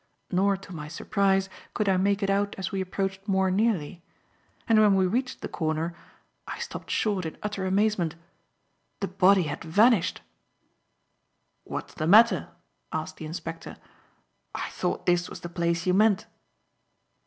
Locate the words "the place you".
15.41-15.93